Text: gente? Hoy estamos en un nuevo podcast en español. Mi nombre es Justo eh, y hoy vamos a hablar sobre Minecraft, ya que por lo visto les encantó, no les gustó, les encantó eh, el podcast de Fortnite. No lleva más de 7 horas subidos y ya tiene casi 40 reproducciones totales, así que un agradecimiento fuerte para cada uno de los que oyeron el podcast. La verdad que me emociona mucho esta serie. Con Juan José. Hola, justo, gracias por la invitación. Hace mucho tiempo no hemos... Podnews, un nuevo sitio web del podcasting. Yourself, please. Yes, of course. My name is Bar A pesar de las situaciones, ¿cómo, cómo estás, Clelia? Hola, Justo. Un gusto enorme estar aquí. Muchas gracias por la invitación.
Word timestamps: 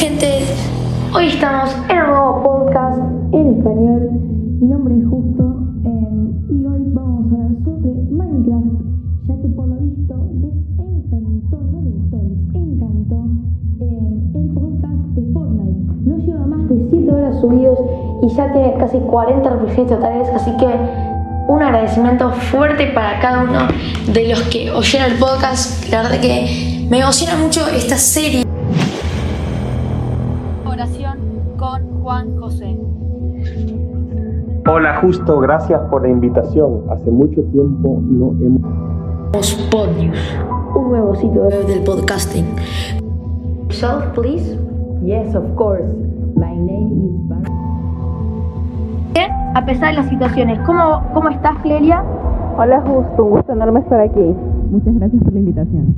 gente? 0.00 0.46
Hoy 1.14 1.26
estamos 1.26 1.76
en 1.90 1.98
un 1.98 2.06
nuevo 2.06 2.42
podcast 2.42 2.98
en 3.32 3.58
español. 3.58 4.08
Mi 4.58 4.68
nombre 4.68 4.94
es 4.96 5.04
Justo 5.04 5.44
eh, 5.84 6.48
y 6.48 6.64
hoy 6.64 6.80
vamos 6.94 7.30
a 7.30 7.36
hablar 7.36 7.50
sobre 7.62 7.90
Minecraft, 8.08 8.80
ya 9.28 9.34
que 9.42 9.48
por 9.48 9.68
lo 9.68 9.76
visto 9.76 10.14
les 10.40 10.56
encantó, 10.80 11.60
no 11.60 11.82
les 11.82 11.92
gustó, 11.92 12.16
les 12.16 12.62
encantó 12.62 13.28
eh, 13.82 14.40
el 14.40 14.48
podcast 14.54 15.04
de 15.16 15.32
Fortnite. 15.34 15.92
No 16.06 16.16
lleva 16.16 16.46
más 16.46 16.66
de 16.70 16.86
7 16.88 17.12
horas 17.12 17.38
subidos 17.38 17.78
y 18.22 18.34
ya 18.34 18.50
tiene 18.54 18.74
casi 18.78 18.96
40 19.00 19.50
reproducciones 19.50 19.92
totales, 19.92 20.28
así 20.34 20.56
que 20.56 20.66
un 21.46 21.62
agradecimiento 21.62 22.30
fuerte 22.30 22.86
para 22.86 23.20
cada 23.20 23.42
uno 23.42 23.68
de 24.10 24.28
los 24.28 24.40
que 24.44 24.70
oyeron 24.70 25.12
el 25.12 25.18
podcast. 25.18 25.90
La 25.90 26.04
verdad 26.04 26.20
que 26.22 26.86
me 26.88 27.00
emociona 27.00 27.36
mucho 27.36 27.68
esta 27.68 27.98
serie. 27.98 28.59
Con 31.70 32.02
Juan 32.02 32.36
José. 32.36 32.76
Hola, 34.66 34.98
justo, 35.00 35.38
gracias 35.38 35.80
por 35.90 36.02
la 36.02 36.08
invitación. 36.08 36.82
Hace 36.90 37.10
mucho 37.10 37.42
tiempo 37.52 38.02
no 38.02 38.32
hemos... 38.44 38.62
Podnews, 39.70 40.18
un 40.74 40.88
nuevo 40.90 41.14
sitio 41.14 41.42
web 41.42 41.66
del 41.66 41.82
podcasting. 41.84 42.44
Yourself, 43.68 44.04
please. 44.14 44.58
Yes, 45.04 45.34
of 45.36 45.44
course. 45.54 45.86
My 46.34 46.56
name 46.56 47.04
is 47.04 47.28
Bar 47.28 47.42
A 49.54 49.64
pesar 49.64 49.90
de 49.90 49.96
las 50.00 50.08
situaciones, 50.08 50.58
¿cómo, 50.66 51.02
cómo 51.14 51.28
estás, 51.28 51.56
Clelia? 51.62 52.02
Hola, 52.58 52.80
Justo. 52.80 53.24
Un 53.24 53.30
gusto 53.30 53.52
enorme 53.52 53.80
estar 53.80 54.00
aquí. 54.00 54.34
Muchas 54.70 54.94
gracias 54.96 55.22
por 55.22 55.32
la 55.32 55.38
invitación. 55.38 55.94